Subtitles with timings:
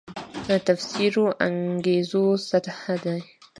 [0.67, 3.19] تفسیرو انګېرنو سطح دی.